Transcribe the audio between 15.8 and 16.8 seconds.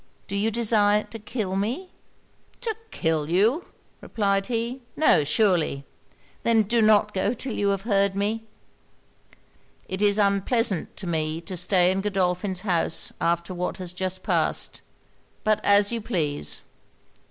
you please.'